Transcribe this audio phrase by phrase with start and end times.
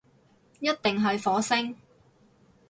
[0.59, 1.77] 一定係火星